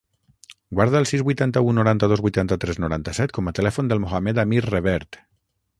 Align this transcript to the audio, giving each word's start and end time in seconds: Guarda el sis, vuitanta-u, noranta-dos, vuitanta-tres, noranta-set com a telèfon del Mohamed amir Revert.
Guarda 0.77 1.01
el 1.01 1.05
sis, 1.09 1.23
vuitanta-u, 1.27 1.75
noranta-dos, 1.79 2.23
vuitanta-tres, 2.29 2.81
noranta-set 2.85 3.37
com 3.39 3.51
a 3.53 3.57
telèfon 3.61 3.93
del 3.95 4.03
Mohamed 4.07 4.45
amir 4.47 4.65
Revert. 4.73 5.21